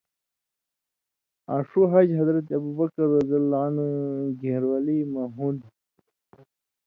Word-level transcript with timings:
آں 1.53 1.61
ݜُو 1.67 1.81
حج 1.91 2.09
حضرت 2.19 2.45
ابو 2.57 2.69
بکرؓ 2.77 3.17
ایں 3.65 3.91
گھېن٘رولی 4.39 4.97
مہ 5.11 5.23
ہُون٘دوۡ۔ 5.35 5.73